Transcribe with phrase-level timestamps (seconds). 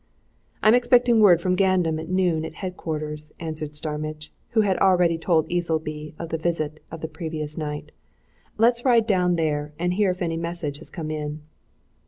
[0.63, 5.47] "I'm expecting word from Gandam at noon at headquarters," answered Starmidge, who had already told
[5.47, 7.91] Easleby of the visit of the previous night.
[8.57, 11.41] "Let's ride down there and hear if any message has come in."